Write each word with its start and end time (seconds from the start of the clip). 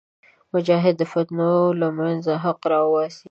مجاهد 0.53 0.95
د 0.97 1.03
فتنو 1.11 1.53
له 1.81 1.87
منځه 1.97 2.31
حق 2.43 2.61
راوباسي. 2.71 3.19